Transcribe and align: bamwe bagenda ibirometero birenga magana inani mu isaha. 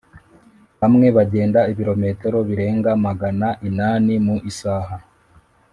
bamwe 0.79 1.07
bagenda 1.17 1.59
ibirometero 1.71 2.37
birenga 2.47 2.91
magana 3.05 3.47
inani 3.67 4.13
mu 4.25 4.35
isaha. 4.51 4.95